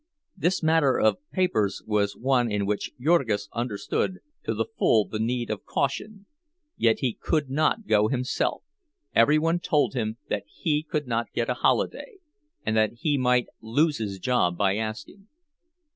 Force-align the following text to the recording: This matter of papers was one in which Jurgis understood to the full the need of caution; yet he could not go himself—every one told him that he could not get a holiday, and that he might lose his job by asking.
This 0.35 0.63
matter 0.63 0.99
of 0.99 1.19
papers 1.29 1.83
was 1.85 2.17
one 2.17 2.51
in 2.51 2.65
which 2.65 2.89
Jurgis 2.99 3.47
understood 3.53 4.17
to 4.45 4.55
the 4.55 4.65
full 4.65 5.05
the 5.07 5.19
need 5.19 5.51
of 5.51 5.63
caution; 5.63 6.25
yet 6.75 7.01
he 7.01 7.13
could 7.13 7.51
not 7.51 7.85
go 7.85 8.07
himself—every 8.07 9.37
one 9.37 9.59
told 9.59 9.93
him 9.93 10.17
that 10.27 10.45
he 10.47 10.81
could 10.81 11.05
not 11.05 11.31
get 11.33 11.51
a 11.51 11.61
holiday, 11.61 12.15
and 12.65 12.75
that 12.75 12.93
he 13.01 13.15
might 13.15 13.45
lose 13.61 13.99
his 13.99 14.17
job 14.17 14.57
by 14.57 14.75
asking. 14.75 15.27